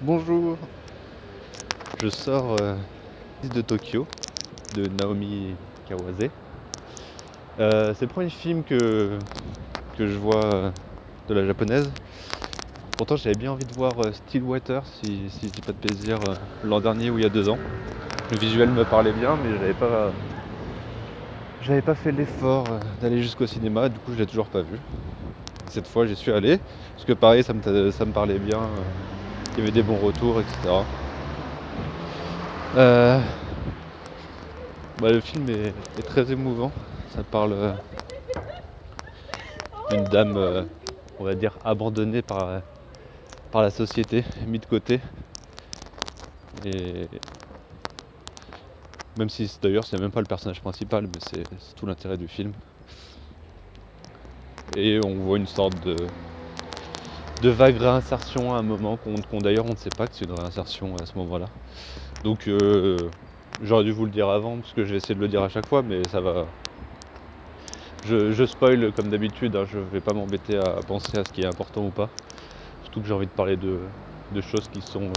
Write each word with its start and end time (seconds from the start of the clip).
Bonjour, 0.00 0.56
je 2.00 2.08
sors 2.08 2.52
euh, 2.52 2.76
de 3.52 3.60
Tokyo 3.62 4.06
de 4.76 4.86
Naomi 4.86 5.56
Kawase. 5.88 6.30
Euh, 7.58 7.92
c'est 7.94 8.04
le 8.04 8.08
premier 8.08 8.30
film 8.30 8.62
que, 8.62 9.18
je 9.98 10.04
vois 10.04 10.36
euh, 10.36 10.70
de 11.26 11.34
la 11.34 11.44
japonaise. 11.44 11.90
Pourtant 12.96 13.16
j'avais 13.16 13.34
bien 13.34 13.50
envie 13.50 13.64
de 13.64 13.74
voir 13.74 14.14
Stillwater 14.14 14.86
si, 14.86 15.30
si 15.30 15.48
je 15.48 15.52
dis 15.52 15.62
pas 15.62 15.72
de 15.72 15.78
plaisir 15.78 16.20
l'an 16.62 16.78
dernier 16.78 17.10
ou 17.10 17.18
il 17.18 17.22
y 17.22 17.26
a 17.26 17.30
deux 17.30 17.48
ans. 17.48 17.58
Le 18.30 18.38
visuel 18.38 18.70
me 18.70 18.84
parlait 18.84 19.12
bien 19.12 19.36
mais 19.36 19.50
j'avais 19.58 19.74
pas 19.74 20.12
j'avais 21.60 21.82
pas 21.82 21.96
fait 21.96 22.12
l'effort 22.12 22.66
d'aller 23.02 23.20
jusqu'au 23.20 23.48
cinéma, 23.48 23.88
du 23.88 23.98
coup 23.98 24.12
je 24.12 24.18
l'ai 24.18 24.26
toujours 24.26 24.48
pas 24.48 24.62
vu. 24.62 24.78
Cette 25.66 25.88
fois 25.88 26.06
j'y 26.06 26.14
suis 26.14 26.30
allé, 26.30 26.58
parce 26.94 27.04
que 27.04 27.14
pareil 27.14 27.42
ça 27.42 27.52
me, 27.52 27.90
ça 27.90 28.04
me 28.04 28.12
parlait 28.12 28.38
bien, 28.38 28.60
il 29.58 29.62
y 29.62 29.64
avait 29.64 29.72
des 29.72 29.82
bons 29.82 29.98
retours, 29.98 30.40
etc. 30.40 30.84
Euh, 32.76 33.20
bah, 35.00 35.10
le 35.10 35.20
film 35.20 35.50
est, 35.50 35.74
est 35.98 36.06
très 36.06 36.30
émouvant. 36.30 36.70
Ça 37.10 37.24
parle 37.24 37.54
euh, 37.54 37.72
d'une 39.90 40.04
dame, 40.04 40.36
euh, 40.36 40.62
on 41.18 41.24
va 41.24 41.34
dire, 41.34 41.58
abandonnée 41.64 42.22
par, 42.22 42.62
par 43.50 43.62
la 43.62 43.70
société, 43.70 44.24
mise 44.46 44.60
de 44.60 44.66
côté. 44.66 45.00
Et 46.64 47.08
même 49.16 49.28
si 49.28 49.50
d'ailleurs 49.60 49.86
c'est 49.86 49.98
même 49.98 50.12
pas 50.12 50.20
le 50.20 50.26
personnage 50.26 50.60
principal, 50.60 51.08
mais 51.12 51.18
c'est 51.18 51.74
tout 51.74 51.86
l'intérêt 51.86 52.16
du 52.16 52.28
film. 52.28 52.52
Et 54.76 55.00
on 55.00 55.16
voit 55.16 55.38
une 55.38 55.48
sorte 55.48 55.74
de, 55.84 56.06
de 57.40 57.48
vague 57.50 57.76
réinsertion 57.76 58.52
à 58.54 58.58
un 58.58 58.62
moment 58.62 58.96
qu'on 58.96 59.40
d'ailleurs 59.40 59.66
on 59.66 59.70
ne 59.70 59.76
sait 59.76 59.90
pas 59.90 60.08
que 60.08 60.14
c'est 60.14 60.24
une 60.24 60.32
réinsertion 60.32 60.96
à 60.96 61.06
ce 61.06 61.16
moment-là. 61.18 61.50
Donc 62.24 62.48
euh, 62.48 63.10
j'aurais 63.62 63.84
dû 63.84 63.92
vous 63.92 64.04
le 64.04 64.10
dire 64.10 64.28
avant 64.28 64.58
parce 64.60 64.72
que 64.72 64.84
je 64.84 64.90
vais 64.92 64.96
essayer 64.98 65.14
de 65.14 65.20
le 65.20 65.28
dire 65.28 65.42
à 65.42 65.48
chaque 65.48 65.66
fois, 65.66 65.82
mais 65.82 66.06
ça 66.08 66.20
va. 66.20 66.46
Je, 68.02 68.32
je 68.32 68.44
spoil 68.46 68.92
comme 68.92 69.10
d'habitude, 69.10 69.56
hein, 69.56 69.64
je 69.64 69.78
vais 69.78 70.00
pas 70.00 70.12
m'embêter 70.14 70.56
à 70.56 70.82
penser 70.86 71.16
à 71.18 71.24
ce 71.24 71.32
qui 71.32 71.42
est 71.42 71.46
important 71.46 71.86
ou 71.86 71.90
pas. 71.90 72.10
Surtout 72.82 73.00
que 73.02 73.08
j'ai 73.08 73.14
envie 73.14 73.26
de 73.26 73.32
parler 73.32 73.56
de, 73.56 73.88
choses 74.40 74.68
qui 74.68 74.82
sont. 74.82 75.12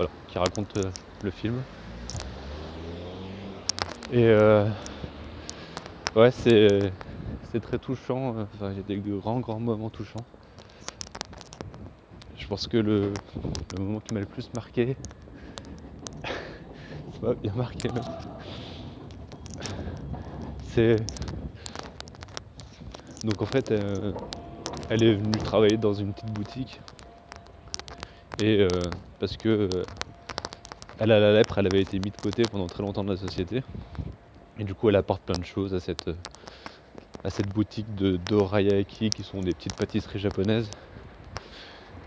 euh, 0.00 0.06
qui 0.26 0.38
racontent 0.38 0.78
euh, 0.80 0.90
le 1.22 1.30
film. 1.30 1.64
Et 4.12 4.26
ouais, 6.14 6.30
c'est 6.32 6.92
très 7.60 7.78
touchant. 7.78 8.36
Enfin, 8.40 8.70
il 8.72 8.76
y 8.76 8.80
a 8.80 8.82
des 8.82 8.98
grands, 8.98 9.40
grands 9.40 9.60
moments 9.60 9.90
touchants. 9.90 10.24
Je 12.46 12.48
pense 12.48 12.68
que 12.68 12.76
le, 12.76 13.12
moment 13.76 13.98
qui 13.98 14.14
m'a 14.14 14.20
le 14.20 14.26
plus 14.26 14.48
marqué, 14.54 14.96
ça 17.20 17.34
bien 17.42 17.52
marqué 17.56 17.88
c'est. 20.68 20.94
Donc 23.24 23.42
en 23.42 23.46
fait, 23.46 23.72
euh, 23.72 24.12
elle 24.90 25.02
est 25.02 25.14
venue 25.14 25.38
travailler 25.38 25.76
dans 25.76 25.92
une 25.92 26.12
petite 26.12 26.32
boutique. 26.32 26.80
Et 28.40 28.60
euh, 28.60 28.68
parce 29.18 29.36
que 29.36 29.48
euh, 29.48 29.82
elle 31.00 31.10
a 31.10 31.18
la 31.18 31.32
lèpre, 31.32 31.58
elle 31.58 31.66
avait 31.66 31.82
été 31.82 31.98
mise 31.98 32.12
de 32.12 32.22
côté 32.22 32.44
pendant 32.44 32.68
très 32.68 32.84
longtemps 32.84 33.02
de 33.02 33.10
la 33.10 33.16
société. 33.16 33.64
Et 34.60 34.62
du 34.62 34.76
coup, 34.76 34.88
elle 34.88 34.94
apporte 34.94 35.22
plein 35.22 35.40
de 35.40 35.44
choses 35.44 35.74
à 35.74 35.80
cette, 35.80 36.08
à 37.24 37.30
cette 37.30 37.52
boutique 37.52 37.92
de 37.96 38.18
dorayaki 38.18 39.10
qui 39.10 39.24
sont 39.24 39.42
des 39.42 39.52
petites 39.52 39.74
pâtisseries 39.74 40.20
japonaises. 40.20 40.70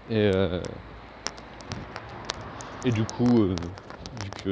Et, 0.10 0.16
euh, 0.18 0.62
et 2.84 2.92
du 2.92 3.06
coup, 3.06 3.42
euh, 3.42 3.58
vu 4.14 4.32
que 4.32 4.50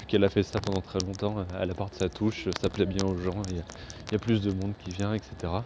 vu 0.00 0.06
qu'elle 0.06 0.24
a 0.24 0.28
fait 0.28 0.42
ça 0.42 0.60
pendant 0.60 0.80
très 0.82 1.00
longtemps, 1.00 1.44
elle 1.60 1.70
apporte 1.70 1.94
sa 1.94 2.08
touche, 2.08 2.50
ça 2.52 2.70
plaît 2.70 2.86
bien 2.86 3.04
aux 3.04 3.16
gens, 3.16 3.44
il 3.48 3.56
y, 3.56 4.14
a- 4.14 4.18
plus 4.18 4.42
de 4.42 4.50
monde 4.52 4.74
qui 4.78 4.90
vient, 4.92 5.14
etc. 5.14 5.64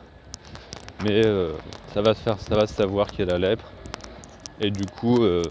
Mais 1.01 1.23
euh, 1.23 1.59
ça 1.87 2.03
va 2.03 2.15
se 2.15 2.21
faire, 2.23 2.41
ça 2.41 2.57
va 2.57 2.67
savoir 2.67 3.11
qu'il 3.11 3.21
y 3.21 3.23
a 3.31 3.39
la 3.39 3.39
lèpre. 3.39 3.73
Et 4.61 4.71
du 4.71 4.87
coup, 4.87 5.25
euh, 5.25 5.51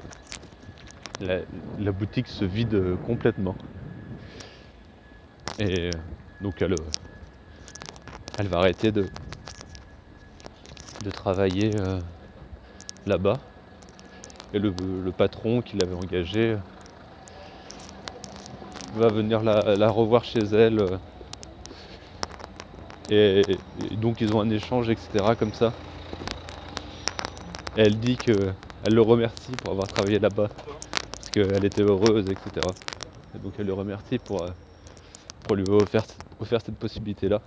la, 1.20 1.92
boutique 1.92 2.28
se 2.28 2.46
vide 2.46 2.74
euh, 2.74 2.98
complètement. 2.98 3.58
Et 5.58 5.92
euh, 5.92 5.98
donc 6.42 6.62
elle, 6.62 6.74
euh, 6.74 6.84
va 8.38 8.58
arrêter 8.58 8.92
de, 8.92 9.10
travailler 11.12 11.74
euh, 11.76 12.00
là-bas. 13.06 13.40
Et 14.54 14.60
le, 14.60 14.74
le 15.04 15.12
patron 15.12 15.62
qui 15.62 15.78
l'avait 15.78 15.96
engagé 15.96 16.58
va 18.96 19.10
venir 19.10 19.42
la, 19.44 19.90
revoir 19.90 20.24
chez 20.24 20.44
elle. 20.44 20.80
euh, 20.80 20.98
Et, 23.10 23.96
donc 23.98 24.22
ils 24.22 24.34
ont 24.34 24.42
un 24.42 24.50
échange, 24.50 24.90
etc. 24.90 25.36
comme 25.38 25.54
ça. 25.54 25.74
Elle 27.78 27.98
dit 28.00 28.18
que 28.18 28.54
elle 28.84 28.94
le 28.94 29.02
remercie 29.02 29.52
pour 29.62 29.72
avoir 29.72 29.88
travaillé 29.88 30.20
là-bas. 30.20 30.50
Parce 31.14 31.30
qu'elle 31.30 31.66
était 31.66 31.82
heureuse, 31.84 32.28
etc. 32.30 32.68
Et 33.36 33.40
donc 33.40 33.54
elle 33.58 33.68
le 33.68 33.74
remercie 33.74 34.18
pour, 34.20 34.44
euh, 34.44 34.50
pour 35.44 35.56
lui 35.56 35.64
offert 35.70 36.04
cette 36.42 36.78
possibilité-là. 36.78 37.42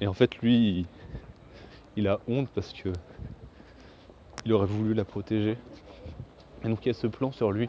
Et 0.00 0.06
en 0.06 0.14
fait, 0.14 0.36
lui, 0.38 0.86
il 1.96 2.08
a 2.08 2.20
honte 2.26 2.48
parce 2.54 2.72
que 2.72 2.88
il 4.44 4.52
aurait 4.52 4.66
voulu 4.66 4.94
la 4.94 5.04
protéger. 5.04 5.56
Et 6.64 6.68
donc 6.68 6.84
il 6.84 6.88
y 6.88 6.90
a 6.90 6.94
ce 6.94 7.06
plan 7.06 7.32
sur 7.32 7.52
lui, 7.52 7.68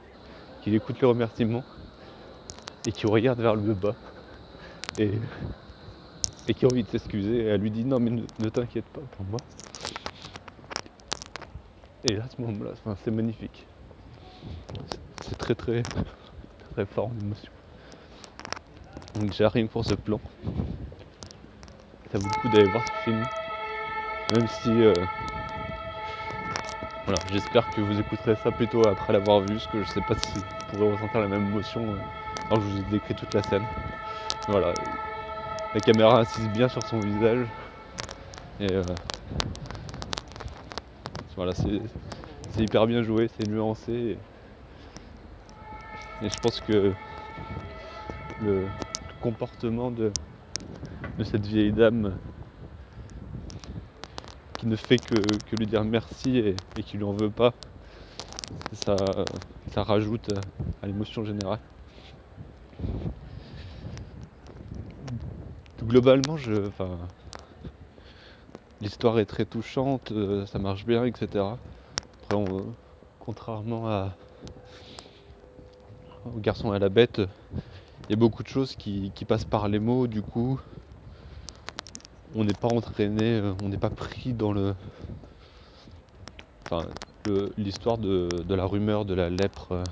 qu'il 0.61 0.75
écoute 0.75 0.99
le 1.01 1.07
remerciement 1.07 1.63
et 2.85 2.91
qui 2.91 3.07
regarde 3.07 3.39
vers 3.39 3.55
le 3.55 3.73
bas. 3.73 3.95
Et, 4.97 5.11
qui 6.53 6.65
a 6.65 6.67
envie 6.67 6.83
de 6.83 6.89
s'excuser. 6.89 7.37
Et 7.37 7.45
elle 7.45 7.61
lui 7.61 7.71
dit 7.71 7.85
non 7.85 7.99
mais 7.99 8.11
ne, 8.11 8.49
t'inquiète 8.49 8.85
pas 8.85 9.01
pour 9.15 9.25
moi. 9.25 9.41
Et 12.03 12.15
là, 12.15 12.23
à 12.23 12.29
ce 12.29 12.41
moment-là, 12.41 12.71
c'est 13.03 13.11
magnifique. 13.11 13.65
C'est- 15.21 15.37
très 15.37 15.55
très 15.55 15.83
très 16.73 16.85
fort 16.85 17.07
en 17.07 17.17
émotion. 17.23 17.51
Donc 19.15 19.31
que 19.31 19.67
pour 19.67 19.85
ce 19.85 19.93
plan, 19.93 20.19
ça 22.11 22.17
vaut 22.17 22.27
le 22.27 22.41
coup 22.41 22.49
d'aller 22.49 22.65
voir 22.65 22.85
ce 22.85 23.03
film. 23.03 23.23
Même 24.31 24.47
si 24.47 24.69
euh, 24.69 25.05
j'espère 27.31 27.69
que 27.71 27.81
vous 27.81 27.99
écouterez 27.99 28.35
ça 28.35 28.51
plutôt 28.51 28.87
après 28.87 29.13
l'avoir 29.13 29.41
vu, 29.41 29.55
parce 29.55 29.67
que 29.67 29.83
je 29.83 29.87
sais 29.87 30.01
pas 30.01 30.15
si 30.15 30.39
vous 30.39 30.43
pourrez 30.69 30.91
ressentir 30.91 31.21
la 31.21 31.27
même 31.27 31.47
émotion 31.47 31.81
euh, 31.81 31.95
alors 32.47 32.59
que 32.59 32.65
je 32.65 32.71
vous 32.71 32.79
ai 32.79 32.91
décrit 32.91 33.15
toute 33.15 33.33
la 33.33 33.41
scène. 33.43 33.63
Voilà. 34.47 34.73
La 35.73 35.81
caméra 35.81 36.19
insiste 36.19 36.49
bien 36.49 36.67
sur 36.67 36.83
son 36.83 36.99
visage. 36.99 37.45
Et 38.59 38.71
euh, 38.71 38.83
voilà, 41.35 41.53
c'est 41.53 42.61
hyper 42.61 42.85
bien 42.87 43.01
joué, 43.01 43.29
c'est 43.37 43.47
nuancé. 43.47 44.17
Et, 46.21 46.29
je 46.29 46.39
pense 46.39 46.59
que 46.61 46.93
le 48.41 48.67
comportement 49.21 49.89
de 49.91 50.11
cette 51.23 51.45
vieille 51.45 51.71
dame 51.71 52.13
qui 54.61 54.67
ne 54.67 54.75
fait 54.75 54.99
que, 54.99 55.39
que 55.47 55.55
lui 55.55 55.65
dire 55.65 55.83
merci 55.83 56.37
et, 56.37 56.55
qui 56.83 56.95
lui 56.95 57.03
en 57.03 57.13
veut 57.13 57.31
pas, 57.31 57.55
ça, 58.73 59.27
ça 59.73 59.83
rajoute 59.83 60.31
à 60.81 60.87
l'émotion 60.87 61.23
générale. 61.23 61.59
Globalement, 65.83 66.37
je, 66.37 66.69
l'histoire 68.81 69.17
est 69.19 69.25
très 69.25 69.45
touchante, 69.45 70.11
euh, 70.11 70.45
ça 70.45 70.59
marche 70.59 70.85
bien, 70.85 71.05
etc. 71.05 71.57
Après, 72.21 72.35
on- 72.35 72.75
contrairement 73.19 73.87
à, 73.87 74.17
au 76.25 76.39
garçon 76.39 76.71
à 76.71 76.79
la 76.79 76.89
bête, 76.89 77.19
il 77.19 78.11
y 78.11 78.13
a 78.13 78.17
beaucoup 78.17 78.43
de 78.43 78.49
choses 78.49 78.75
qui 78.77 79.11
passent 79.27 79.45
par 79.45 79.69
les 79.69 79.79
mots, 79.79 80.07
du 80.07 80.21
coup, 80.23 80.59
on 82.35 82.43
n'est 82.43 82.53
pas 82.53 82.67
entraîné, 82.67 83.39
euh, 83.39 83.53
on 83.63 83.69
n'est 83.69 83.77
pas 83.77 83.89
pris 83.89 84.33
dans 84.33 84.53
le. 84.53 84.73
Enfin, 86.65 86.87
l'histoire 87.57 87.97
de, 87.97 88.29
la 88.49 88.65
rumeur 88.65 89.05
de 89.05 89.13
la 89.13 89.29
lèpre 89.29 89.73
euh, 89.73 89.83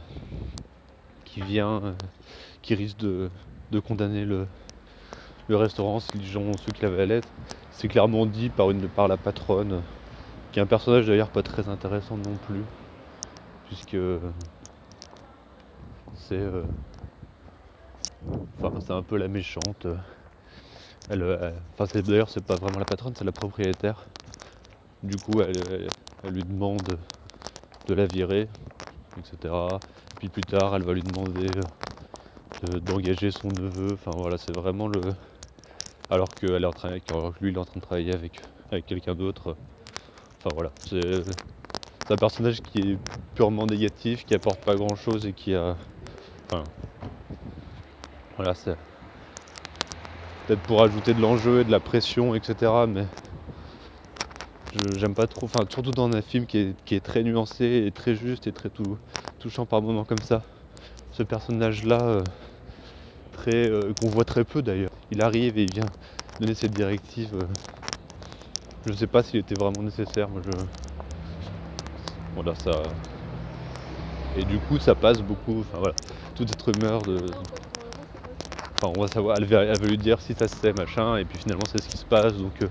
qui 1.25 1.41
vient, 1.41 1.83
euh, 1.83 1.93
qui 2.61 2.75
risque 2.75 2.97
de, 2.97 3.29
condamner 3.85 4.25
le, 4.25 4.47
restaurant 5.49 5.99
si 5.99 6.17
les 6.17 6.25
gens, 6.25 6.53
ceux 6.57 6.71
qui 6.71 6.85
l'aide. 6.85 7.25
C'est 7.71 7.87
clairement 7.87 8.25
dit 8.25 8.49
par, 8.49 9.07
la 9.07 9.17
patronne, 9.17 9.81
qui 10.51 10.59
est 10.59 10.61
un 10.61 10.67
personnage 10.67 11.07
d'ailleurs 11.07 11.29
pas 11.29 11.43
très 11.43 11.69
intéressant 11.69 12.17
non 12.17 12.35
plus, 12.47 12.63
puisque 13.67 13.97
c'est. 16.15 16.45
Enfin, 18.57 18.79
c'est 18.81 18.93
un 18.93 19.03
peu 19.03 19.17
la 19.17 19.27
méchante. 19.27 19.87
Elle, 21.09 21.23
euh, 21.23 21.51
enfin, 21.77 21.85
d'ailleurs, 22.01 22.29
c'est 22.29 22.41
pas 22.41 22.57
vraiment 22.57 22.79
la 22.79 22.85
patronne, 22.85 23.15
c'est 23.15 23.23
la 23.23 23.31
propriétaire. 23.31 24.05
Du 25.03 25.17
coup, 25.19 25.41
elle, 25.41 25.55
elle- 25.57 25.93
elle 26.23 26.33
lui 26.33 26.43
demande 26.43 26.99
de 27.87 27.93
la 27.93 28.05
virer, 28.05 28.49
etc. 29.17 29.81
Puis 30.19 30.29
plus 30.29 30.45
tard, 30.45 30.75
elle 30.75 30.83
va 30.83 30.93
lui 30.93 31.03
demander 31.03 31.63
d'engager 32.63 33.31
son 33.31 33.51
neveu. 33.51 33.93
Enfin 33.93 34.13
voilà, 34.13 34.37
c'est 34.37 34.51
vraiment 34.51 34.87
le. 34.87 35.13
Alors 36.09 36.35
que, 36.35 36.59
est 36.61 36.65
en 36.65 36.73
train, 36.73 36.95
lui, 37.41 37.51
il 37.51 37.55
est 37.55 37.57
en 37.57 37.65
train 37.65 37.79
de 37.79 37.85
travailler 37.85 38.13
avec, 38.13 38.41
avec 38.71 38.85
quelqu'un 38.85 39.15
d'autre. 39.15 39.55
Enfin 40.39 40.51
voilà, 40.51 40.71
c'est 40.85 41.23
un 42.09 42.17
personnage 42.17 42.61
qui 42.61 42.91
est 42.93 42.99
purement 43.35 43.67
négatif, 43.67 44.25
qui 44.25 44.33
apporte 44.33 44.63
pas 44.63 44.75
grand 44.75 44.95
chose 44.95 45.25
et 45.25 45.33
qui 45.33 45.53
a. 45.55 45.77
Enfin. 46.45 46.65
Voilà, 48.35 48.53
c'est. 48.55 48.77
Peut-être 50.49 50.65
pour 50.65 50.81
ajouter 50.81 51.13
de 51.13 51.21
l'enjeu 51.21 51.59
et 51.59 51.63
de 51.63 51.69
la 51.69 51.79
pression, 51.79 52.33
etc. 52.33 52.87
Mais. 52.87 53.05
J'aime 54.97 55.13
pas 55.13 55.27
trop. 55.27 55.45
Enfin, 55.45 55.63
surtout 55.69 55.91
dans 55.91 56.11
un 56.11 56.23
film 56.23 56.47
qui 56.47 56.73
est, 56.89 57.05
très 57.05 57.21
nuancé 57.21 57.83
et 57.85 57.91
très 57.91 58.15
juste 58.15 58.47
et 58.47 58.51
très 58.51 58.71
touchant 59.39 59.67
par 59.67 59.83
moments 59.83 60.05
comme 60.05 60.17
ça. 60.17 60.41
Ce 61.11 61.21
personnage-là, 61.21 62.01
euh, 62.01 62.23
euh, 63.47 63.93
qu'on 63.93 64.07
voit 64.07 64.25
très 64.25 64.43
peu 64.43 64.63
d'ailleurs. 64.63 64.89
Il 65.11 65.21
arrive 65.21 65.59
et 65.59 65.65
il 65.65 65.71
vient 65.71 65.91
donner 66.39 66.55
cette 66.55 66.73
directive. 66.73 67.29
Euh, 67.35 67.45
je 68.87 68.91
sais 68.93 69.05
pas 69.05 69.21
s'il 69.21 69.41
était 69.41 69.53
vraiment 69.53 69.83
nécessaire. 69.83 70.29
Je 70.43 70.51
voilà, 72.33 72.55
ça. 72.55 72.71
Et 74.35 74.45
du 74.45 74.57
coup, 74.57 74.79
ça 74.79 74.95
passe 74.95 75.21
beaucoup. 75.21 75.59
Enfin 75.59 75.77
voilà, 75.77 75.93
toute 76.33 76.49
cette 76.49 76.61
rumeur 76.63 77.03
de. 77.03 77.27
Enfin, 78.81 78.93
on 78.95 79.01
va 79.01 79.09
savoir. 79.09 79.35
Elle 79.35 79.43
va, 79.43 79.75
lui 79.75 79.97
dire 79.97 80.21
si 80.21 80.33
ça 80.33 80.47
se 80.47 80.55
sait, 80.55 80.71
machin. 80.71 81.17
Et 81.17 81.25
puis 81.25 81.37
finalement, 81.37 81.65
c'est 81.65 81.83
ce 81.83 81.89
qui 81.89 81.97
se 81.97 82.05
passe. 82.05 82.37
Donc, 82.37 82.61
euh, 82.61 82.67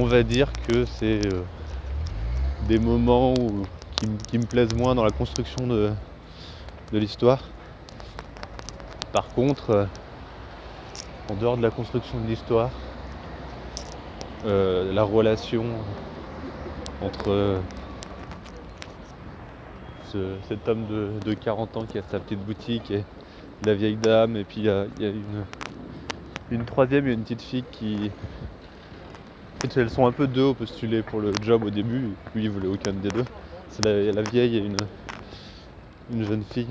on 0.00 0.06
va 0.06 0.22
dire 0.22 0.50
que 0.66 0.86
c'est 0.86 1.26
euh, 1.26 1.42
des 2.66 2.78
moments 2.78 3.34
qui, 4.30 4.38
me 4.38 4.46
plaisent 4.46 4.74
moins 4.74 4.94
dans 4.94 5.04
la 5.04 5.10
construction 5.10 5.66
de, 5.66 5.90
de 6.92 6.98
l'histoire. 6.98 7.40
Par 9.12 9.28
contre, 9.28 9.70
euh, 9.70 9.84
en 11.30 11.34
dehors 11.34 11.58
de 11.58 11.62
la 11.62 11.70
construction 11.70 12.18
de 12.18 12.26
l'histoire, 12.26 12.70
la 14.46 15.02
relation 15.02 15.64
entre 17.00 17.58
cet 20.48 20.68
homme 20.68 20.86
de, 21.24 21.34
40 21.34 21.76
ans 21.76 21.84
qui 21.84 21.98
a 21.98 22.02
sa 22.02 22.20
petite 22.20 22.44
boutique 22.44 22.90
et 22.90 23.04
la 23.66 23.74
vieille 23.74 23.96
dame 23.96 24.36
et 24.36 24.44
puis 24.44 24.60
il 24.60 24.66
y 24.66 24.68
a, 24.68 24.86
une, 24.98 25.44
une 26.50 26.64
troisième 26.64 27.06
et 27.06 27.12
une 27.12 27.22
petite 27.22 27.42
fille 27.42 27.64
qui 27.72 28.10
elles 29.76 29.90
sont 29.90 30.06
un 30.06 30.12
peu 30.12 30.26
deux 30.26 30.42
au 30.42 30.54
postuler 30.54 31.02
pour 31.02 31.20
le 31.20 31.32
job 31.42 31.64
au 31.64 31.70
début 31.70 32.10
lui 32.34 32.44
il 32.44 32.50
voulait 32.50 32.68
aucun 32.68 32.92
des 32.92 33.08
deux. 33.08 33.24
C'est 33.70 33.84
la, 33.84 34.22
vieille 34.22 34.56
et 34.56 34.60
une, 34.60 34.76
une 36.12 36.24
jeune 36.24 36.44
fille. 36.44 36.68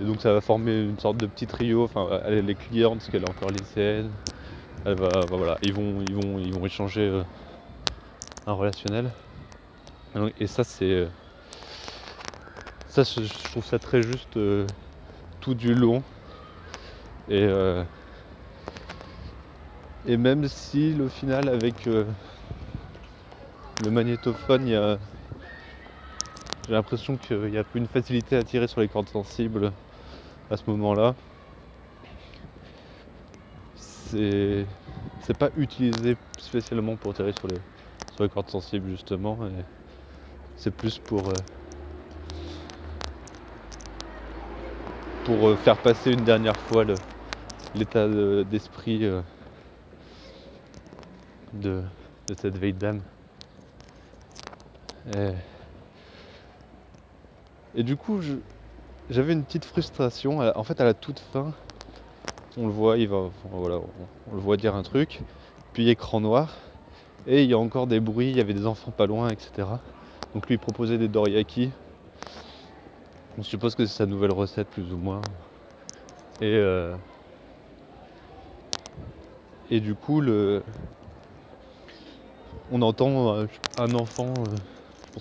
Et 0.00 0.04
donc 0.04 0.20
ça 0.20 0.32
va 0.32 0.40
former 0.40 0.80
une 0.80 0.98
sorte 0.98 1.18
de 1.18 1.26
petit 1.26 1.46
trio. 1.46 1.84
Enfin 1.84 2.20
elle 2.24 2.48
est 2.48 2.54
cliente 2.54 2.98
parce 2.98 3.10
qu'elle 3.10 3.24
est 3.24 3.30
encore 3.30 3.50
lycéenne. 3.50 4.10
Elle 4.84 4.94
va 4.94 5.26
bah 5.26 5.58
ils 5.62 5.74
vont 5.74 6.64
échanger 6.64 7.02
euh, 7.02 7.22
un 8.46 8.52
relationnel. 8.52 9.10
Et 10.40 10.46
ça, 10.46 10.64
c'est. 10.64 10.84
Euh, 10.84 11.06
ça, 12.88 13.02
je 13.04 13.50
trouve 13.50 13.64
ça 13.64 13.78
très 13.78 14.02
juste 14.02 14.36
euh, 14.36 14.66
tout 15.40 15.54
du 15.54 15.74
long. 15.74 16.02
Et, 17.28 17.42
euh, 17.42 17.84
et 20.06 20.16
même 20.16 20.48
si, 20.48 20.96
au 21.00 21.08
final, 21.08 21.48
avec 21.48 21.86
le 21.86 22.06
magnétophone, 23.90 24.66
il 24.66 24.72
y 24.72 24.76
a. 24.76 24.98
J'ai 26.66 26.74
l'impression 26.74 27.16
qu'il 27.16 27.50
y 27.50 27.58
a 27.58 27.64
une 27.74 27.86
facilité 27.86 28.36
à 28.36 28.44
tirer 28.44 28.66
sur 28.66 28.80
les 28.80 28.88
cordes 28.88 29.08
sensibles 29.08 29.72
à 30.50 30.56
ce 30.56 30.62
moment-là. 30.68 31.14
C'est. 33.76 34.66
C'est 35.22 35.36
pas 35.36 35.50
utilisé 35.58 36.16
spécialement 36.38 36.96
pour 36.96 37.12
tirer 37.12 37.32
sur 37.32 37.48
les, 37.48 37.58
sur 38.14 38.22
les 38.22 38.30
cordes 38.30 38.48
sensibles 38.48 38.88
justement. 38.88 39.36
Et, 39.46 39.64
c'est 40.58 40.72
plus 40.72 40.98
pour, 40.98 41.28
euh, 41.28 41.34
pour 45.28 45.46
euh, 45.46 45.56
faire 45.56 45.76
passer 45.76 46.10
une 46.12 46.24
dernière 46.24 46.56
fois 46.56 46.86
l'état 47.74 48.08
d'esprit 48.44 49.04
euh, 49.04 49.20
de, 51.52 51.82
cette 52.34 52.56
vieille 52.56 52.72
dame. 52.72 53.02
Et, 57.74 57.82
du 57.82 57.96
coup, 57.96 58.22
j'avais 59.10 59.34
une 59.34 59.44
petite 59.44 59.66
frustration. 59.66 60.38
En 60.56 60.64
fait, 60.64 60.80
à 60.80 60.84
la 60.84 60.94
toute 60.94 61.18
fin, 61.18 61.52
on 62.56 62.66
le 62.66 62.72
voit, 62.72 62.96
il 62.96 63.08
va, 63.08 63.28
voilà, 63.50 63.80
on, 64.30 64.34
le 64.34 64.40
voit 64.40 64.56
dire 64.56 64.74
un 64.74 64.82
truc, 64.82 65.20
puis 65.74 65.90
écran 65.90 66.22
noir, 66.22 66.56
et 67.26 67.42
il 67.42 67.50
y 67.50 67.52
a 67.52 67.58
encore 67.58 67.86
des 67.86 68.00
bruits, 68.00 68.30
il 68.30 68.38
y 68.38 68.40
avait 68.40 68.54
des 68.54 68.66
enfants 68.66 68.92
pas 68.92 69.06
loin, 69.06 69.28
etc. 69.28 69.68
Donc 70.34 70.48
lui 70.48 70.56
proposer 70.56 70.96
des 70.96 71.08
doriyaki. 71.08 71.70
On 73.38 73.44
suppose 73.44 73.76
que 73.76 73.86
c'est 73.86 73.98
sa 73.98 74.06
nouvelle 74.06 74.32
recette 74.32 74.66
plus 74.66 74.92
ou 74.92 74.96
moins. 74.96 75.20
Et, 76.40 76.56
euh, 76.56 76.96
du 79.70 79.94
coup 79.94 80.20
on 82.72 82.82
entend 82.82 83.36
euh, 83.36 83.46
un 83.78 83.94
enfant, 83.94 84.34
euh, 84.38 84.56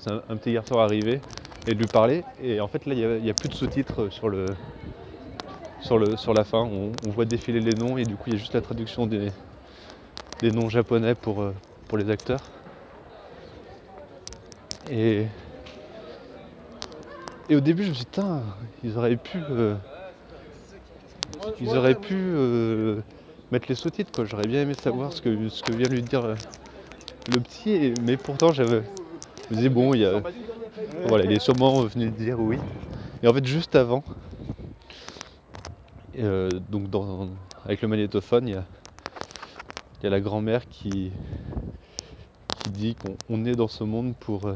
je 0.03 0.09
un, 0.09 0.35
petit 0.35 0.53
garçon 0.53 0.79
arriver 0.79 1.21
et 1.67 1.75
lui 1.75 1.85
parler. 1.85 2.23
Et 2.41 2.59
en 2.59 2.67
fait 2.67 2.87
là 2.87 2.95
il 2.95 3.21
n'y 3.21 3.29
a, 3.29 3.33
plus 3.35 3.49
de 3.49 3.53
sous-titres 3.53 4.09
sur 4.09 4.29
la 6.33 6.43
fin. 6.43 6.63
On, 6.63 6.91
voit 7.11 7.25
défiler 7.25 7.59
les 7.59 7.75
noms 7.75 7.99
et 7.99 8.03
du 8.03 8.15
coup 8.15 8.23
il 8.27 8.33
y 8.33 8.35
a 8.35 8.39
juste 8.39 8.55
la 8.55 8.61
traduction 8.61 9.05
des, 9.05 9.27
des 10.41 10.51
noms 10.51 10.69
japonais 10.69 11.13
pour, 11.13 11.45
pour 11.87 11.99
les 11.99 12.09
acteurs. 12.09 12.41
Et, 14.89 15.27
et 17.49 17.55
au 17.55 17.59
début, 17.59 17.83
je 17.83 17.89
me 17.89 17.93
suis 17.93 18.05
dit, 18.05 18.21
ils 18.83 18.97
auraient 18.97 19.15
pu. 19.15 19.39
Euh, 19.49 19.75
ils 21.61 21.69
auraient 21.69 21.95
pu 21.95 22.15
euh, 22.15 23.01
mettre 23.51 23.67
les 23.69 23.75
sous-titres, 23.75 24.25
J'aurais 24.25 24.47
bien 24.47 24.61
aimé 24.61 24.73
savoir 24.73 25.13
ce 25.13 25.21
que, 25.21 25.49
ce 25.49 25.63
que 25.63 25.71
vient 25.71 25.87
lui 25.87 26.01
dire 26.01 26.25
euh, 26.25 26.35
le 27.29 27.39
petit, 27.39 27.93
mais 28.03 28.17
pourtant, 28.17 28.51
j'avais. 28.51 28.81
Je 29.49 29.53
me 29.53 29.55
disais, 29.55 29.69
bon, 29.69 29.93
il, 29.93 30.01
y 30.01 30.05
a, 30.05 30.21
voilà, 31.05 31.23
il 31.23 31.31
est 31.31 31.39
sûrement 31.39 31.83
venu 31.83 32.09
dire 32.09 32.39
oui. 32.39 32.57
Et 33.23 33.27
en 33.27 33.33
fait, 33.33 33.45
juste 33.45 33.75
avant, 33.75 34.03
donc 36.17 36.89
avec 37.63 37.81
le 37.81 37.87
magnétophone, 37.87 38.47
il 38.47 38.55
y 38.55 38.57
a, 38.57 38.65
y 40.03 40.07
a 40.07 40.09
la 40.09 40.19
grand-mère 40.19 40.67
qui, 40.67 41.11
qui 42.59 42.69
dit 42.69 42.95
qu'on 43.27 43.45
est 43.45 43.55
dans 43.55 43.69
ce 43.69 43.85
monde 43.85 44.15
pour 44.19 44.51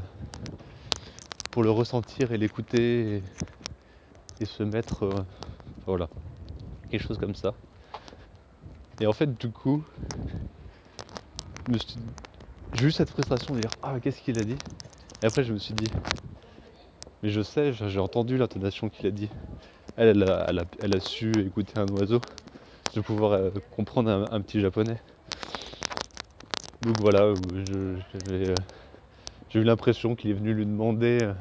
pour 1.52 1.64
le 1.64 1.70
ressentir 1.70 2.32
et 2.32 2.38
l'écouter 2.38 3.22
et, 4.40 4.46
se 4.46 4.64
mettre. 4.64 5.04
Euh, 5.04 5.12
voilà. 5.86 6.10
Quelque 6.90 7.04
chose 7.04 7.18
comme 7.18 7.36
ça. 7.36 7.54
Et 9.00 9.08
en 9.08 9.14
fait, 9.14 9.38
du 9.38 9.50
coup, 9.52 9.84
j'ai 12.74 12.88
eu 12.88 12.92
cette 12.92 13.10
frustration 13.10 13.54
de 13.54 13.62
dire 13.62 13.70
Ah, 13.84 14.00
qu'est-ce 14.00 14.22
qu'il 14.22 14.40
a 14.40 14.44
dit? 14.44 14.58
Et 15.22 15.26
après, 15.26 15.44
je 15.44 15.54
me 15.54 15.60
suis 15.60 15.74
dit 15.74 15.92
Mais 17.22 17.30
je 17.30 17.42
sais, 17.42 17.74
j'ai 17.74 18.00
entendu 18.00 18.38
l'intonation 18.38 18.90
qu'il 18.90 19.06
a 19.08 19.12
dit. 19.12 19.30
Elle, 19.98 20.24
elle 20.80 20.94
a, 20.94 21.00
su 21.00 21.32
écouter 21.46 21.78
un 21.78 21.88
oiseau. 21.90 22.22
Je 22.92 23.00
vais 23.00 23.06
pouvoir 23.06 23.34
euh, 23.34 23.52
comprendre 23.76 24.28
un, 24.32 24.42
petit 24.42 24.60
japonais. 24.60 24.98
Donc 26.82 27.00
voilà, 27.00 27.34
j'avais. 28.14 28.50
Euh, 28.50 28.56
j'ai 29.54 29.60
eu 29.60 29.64
l'impression 29.64 30.16
qu'il 30.16 30.30
est 30.30 30.34
venu 30.34 30.54
lui 30.54 30.66
demander 30.66 31.20
euh, 31.22 31.34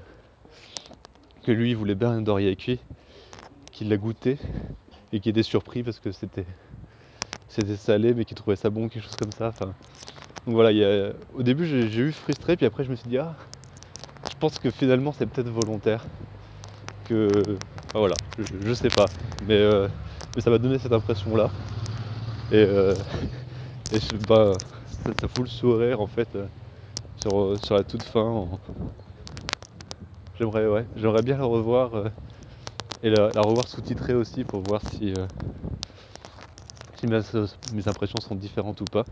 que 1.45 1.52
lui 1.52 1.71
il 1.71 1.76
voulait 1.76 1.95
bien 1.95 2.11
un 2.11 2.23
doriyaki, 2.23 2.81
qu'il 3.71 3.88
l'a 3.88 3.97
goûté 3.97 4.37
et 5.12 5.21
qu'il 5.21 5.31
était 5.31 5.45
surpris 5.45 5.83
parce 5.83 6.00
que 6.00 6.11
c'était 6.11 6.47
salé 7.76 8.14
mais 8.14 8.25
qu'il 8.25 8.37
trouvait 8.37 8.57
ça 8.57 8.71
bon, 8.71 8.88
quelque 8.88 9.05
chose 9.05 9.17
comme 9.17 9.33
ça. 9.33 9.52
Donc 9.61 10.55
voilà, 10.55 11.12
au 11.35 11.43
début 11.43 11.67
j'ai 11.67 12.00
eu 12.00 12.12
frustré 12.12 12.57
puis 12.57 12.67
après 12.67 12.83
je 12.85 12.90
me 12.90 12.97
suis 12.97 13.09
dit 13.09 13.19
ah 13.19 13.37
je 14.29 14.37
pense 14.40 14.59
que 14.59 14.71
finalement 14.71 15.12
c'est 15.12 15.26
peut-être 15.26 15.49
volontaire. 15.49 16.05
Que 17.09 17.29
voilà, 17.93 18.14
je, 18.38 18.73
sais 18.73 18.88
pas. 18.88 19.07
Mais, 19.49 19.55
euh, 19.55 19.88
mais 20.35 20.43
ça 20.43 20.50
m'a 20.50 20.59
donné 20.59 20.79
cette 20.79 20.93
impression 20.93 21.35
là. 21.35 21.50
Et, 22.52 22.57
euh, 22.57 22.95
bah, 24.29 24.55
ça, 25.05 25.12
ça 25.21 25.29
fout 25.29 25.45
le 25.45 25.49
sourire 25.49 26.00
en 26.00 26.07
fait 26.07 26.29
sur, 27.21 27.61
sur 27.61 27.75
la 27.75 27.85
toute 27.85 28.03
fin. 28.03 28.49
J'aimerais 30.39 30.67
ouais, 30.67 30.87
j'aimerais 30.97 31.23
bien 31.23 31.37
le 31.37 31.45
revoir 31.45 31.95
euh, 31.95 32.09
et 33.03 33.11
la, 33.11 33.43
revoir 33.43 33.69
sous-titrée 33.69 34.15
aussi 34.15 34.43
pour 34.45 34.61
voir 34.61 34.81
si, 34.81 35.15
euh, 35.15 35.27
si 36.97 37.07
mes, 37.07 37.89
impressions 37.89 38.21
sont 38.21 38.35
différentes 38.35 38.81
ou 38.81 38.87
pas. 38.87 39.05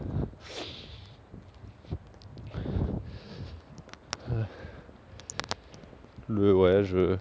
Le 6.29 6.55
ouais, 6.55 6.85
je. 6.85 7.17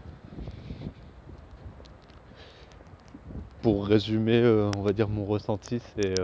Pour 3.61 3.85
résumer, 3.87 4.41
euh, 4.41 4.71
on 4.73 4.83
va 4.83 4.93
dire 4.93 5.09
mon 5.09 5.25
ressenti, 5.25 5.81
c'est 5.95 6.15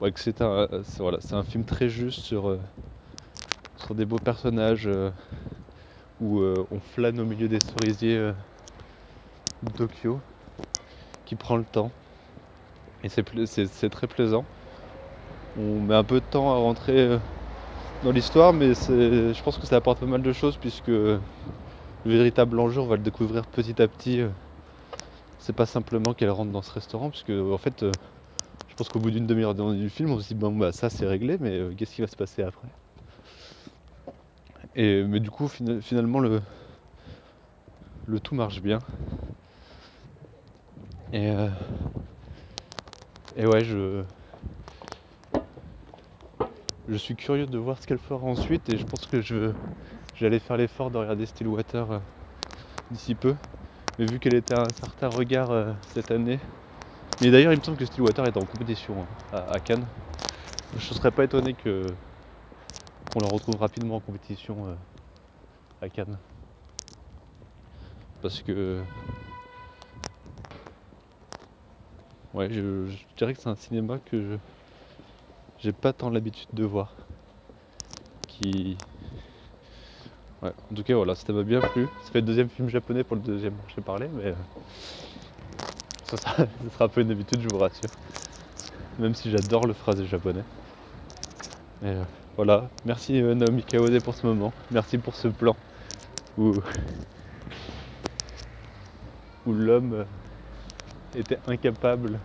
que 0.00 0.20
c'est 0.20 0.40
un, 0.42 0.68
c'est, 0.84 1.02
voilà, 1.02 1.18
un 1.32 1.42
film 1.42 1.64
très 1.64 1.88
juste 1.88 2.20
sur, 2.20 2.48
euh, 2.48 2.58
sur 3.76 3.94
des 3.94 4.04
beaux 4.04 4.18
personnages 4.18 4.86
euh, 4.86 5.10
où 6.20 6.40
euh, 6.40 6.64
on 6.70 6.78
flâne 6.78 7.18
au 7.20 7.24
milieu 7.24 7.48
des 7.48 7.58
cerisiers 7.60 8.16
euh, 8.16 8.32
de 9.64 9.72
Tokyo, 9.72 10.20
qui 11.26 11.34
prend 11.34 11.56
le 11.56 11.64
temps. 11.64 11.90
Et 13.02 13.08
c'est, 13.08 13.90
très 13.90 14.06
plaisant. 14.06 14.44
On 15.56 15.80
met 15.80 15.94
un 15.94 16.04
peu 16.04 16.20
de 16.20 16.24
temps 16.30 16.52
à 16.52 16.56
rentrer 16.56 16.98
euh, 16.98 17.18
dans 18.04 18.12
l'histoire, 18.12 18.52
mais 18.52 18.74
je 18.74 19.42
pense 19.42 19.58
que 19.58 19.66
ça 19.66 19.76
apporte 19.76 20.00
pas 20.00 20.06
mal 20.06 20.22
de 20.22 20.32
choses 20.32 20.56
puisque 20.56 20.88
le 20.88 21.20
véritable 22.04 22.58
enjeu, 22.60 22.80
on 22.80 22.86
va 22.86 22.96
le 22.96 23.02
découvrir 23.02 23.44
petit 23.46 23.80
à 23.82 23.88
petit. 23.88 24.20
euh, 24.20 24.28
c'est 25.40 25.54
pas 25.54 25.66
simplement 25.66 26.14
qu'elle 26.14 26.30
rentre 26.30 26.52
dans 26.52 26.62
ce 26.62 26.72
restaurant, 26.72 27.10
puisque 27.10 27.30
en 27.30 27.58
fait, 27.58 27.82
euh, 27.82 27.92
pense 28.78 28.88
qu'au 28.90 29.00
bout 29.00 29.10
d'une 29.10 29.26
demi-heure 29.26 29.54
du 29.54 29.90
film, 29.90 30.10
on 30.12 30.20
se 30.20 30.28
dit 30.28 30.34
bon 30.34 30.56
bah 30.56 30.72
ça 30.72 30.90
c'est 30.90 31.06
réglé, 31.06 31.38
mais 31.38 31.52
euh, 31.58 31.74
qu'est-ce 31.76 31.94
qui 31.94 32.00
va 32.02 32.06
se 32.08 32.16
passer 32.16 32.42
après? 32.42 32.68
Et 34.74 35.04
mais 35.04 35.20
du 35.20 35.30
coup, 35.30 35.48
fina- 35.48 35.80
finalement, 35.80 36.20
le, 36.20 36.40
le 38.06 38.18
tout 38.18 38.34
marche 38.34 38.60
bien. 38.60 38.82
Et, 41.12 41.26
euh, 41.30 41.48
et 43.34 43.46
ouais, 43.46 43.62
je, 43.64 44.04
je 46.88 46.96
suis 46.96 47.14
curieux 47.14 47.46
de 47.46 47.56
voir 47.58 47.80
ce 47.80 47.86
qu'elle 47.86 47.98
fera 48.00 48.26
ensuite, 48.26 48.68
et 48.68 48.76
je 48.76 48.84
pense 48.84 49.06
que 49.06 49.20
je, 49.20 49.52
j'allais 50.14 50.40
faire 50.40 50.56
l'effort 50.58 50.90
de 50.90 50.98
regarder 50.98 51.26
Stillwater 51.26 51.90
euh, 51.92 52.00
d'ici 52.90 53.14
peu. 53.16 53.36
Mais 53.98 54.06
vu 54.06 54.20
qu'elle 54.20 54.34
était 54.34 54.54
à 54.54 54.64
un 54.64 54.72
certain 54.72 55.08
regard 55.08 55.78
cette 55.84 56.10
année, 56.12 56.40
mais 57.20 57.30
d'ailleurs, 57.30 57.52
il 57.52 57.58
me 57.58 57.62
semble 57.62 57.76
que 57.76 57.84
Stillwater 57.86 58.26
est 58.26 58.36
en 58.36 58.44
compétition 58.46 59.02
hein, 59.02 59.08
à, 59.32 59.52
à 59.52 59.60
Cannes. 59.60 59.86
Je 60.76 60.76
ne 60.76 60.94
serais 60.94 61.10
pas 61.10 61.24
étonné 61.24 61.54
que 61.54 61.94
qu'on 63.12 63.20
la 63.20 63.28
retrouve 63.28 63.56
rapidement 63.58 63.96
en 63.96 64.00
compétition 64.00 64.66
euh, 64.66 64.74
à 65.80 65.88
Cannes. 65.88 66.18
Parce 68.20 68.42
que 68.42 68.82
ouais, 72.34 72.48
je, 72.50 72.86
je 72.86 72.96
dirais 73.16 73.34
que 73.34 73.40
c'est 73.40 73.48
un 73.48 73.54
cinéma 73.56 73.98
que 73.98 74.20
je 74.22 74.36
j'ai 75.58 75.72
pas 75.72 75.92
tant 75.92 76.10
l'habitude 76.10 76.48
de 76.52 76.64
voir. 76.64 76.94
Qui 78.28 78.76
ouais, 80.42 80.52
en 80.70 80.74
tout 80.74 80.82
cas 80.82 80.94
voilà, 80.94 81.14
ça 81.14 81.32
m'a 81.32 81.42
bien 81.42 81.60
plu. 81.60 81.86
Ça 82.02 82.10
fait 82.12 82.20
le 82.20 82.26
deuxième 82.26 82.48
film 82.48 82.68
japonais 82.68 83.04
pour 83.04 83.16
le 83.16 83.22
deuxième 83.22 83.54
dont 83.54 83.68
j'ai 83.74 83.82
parlé, 83.82 84.08
mais 84.08 84.34
ça, 86.10 86.18
sera, 86.18 86.36
ça 86.36 86.70
sera 86.72 86.84
un 86.86 86.88
peu 86.88 87.00
une 87.00 87.10
habitude, 87.10 87.40
je 87.40 87.48
vous 87.48 87.58
rassure. 87.58 87.90
Même 88.98 89.14
si 89.14 89.30
j'adore 89.30 89.66
le 89.66 89.72
phrasé 89.74 90.06
japonais. 90.06 90.44
Euh, 91.82 92.04
voilà, 92.36 92.70
merci 92.84 93.20
euh, 93.20 93.34
Naomi 93.34 93.62
Kawase 93.62 94.00
pour 94.02 94.14
ce 94.14 94.26
moment. 94.26 94.52
Merci 94.70 94.98
pour 94.98 95.14
ce 95.14 95.28
plan 95.28 95.56
où, 96.38 96.60
où 99.46 99.52
l'homme 99.52 99.92
euh, 99.94 100.04
était 101.14 101.38
incapable 101.46 102.20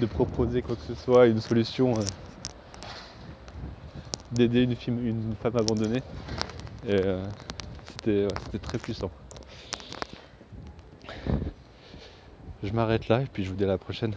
de 0.00 0.06
proposer 0.06 0.62
quoi 0.62 0.76
que 0.76 0.82
ce 0.82 0.94
soit, 0.94 1.26
une 1.26 1.40
solution, 1.40 2.00
euh, 2.00 2.04
d'aider 4.32 4.62
une, 4.62 4.76
femme- 5.36 5.56
abandonnée. 5.56 6.02
Et 6.86 7.02
c'était 7.84 8.28
très 8.62 8.78
puissant. 8.78 9.10
Je 12.64 12.72
m'arrête 12.72 13.08
là 13.08 13.20
et 13.20 13.26
puis 13.26 13.44
je 13.44 13.50
vous 13.50 13.56
dis 13.56 13.64
à 13.64 13.66
la 13.66 13.76
prochaine. 13.76 14.16